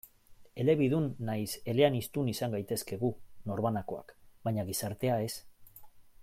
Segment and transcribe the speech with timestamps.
[0.61, 3.11] Elebidun nahiz eleaniztun izan gintezke gu,
[3.53, 4.15] norbanakoak,
[4.49, 5.33] baina gizartea, ez.